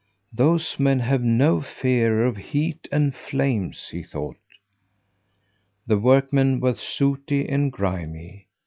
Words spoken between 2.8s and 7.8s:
and flames," he thought. The workmen were sooty and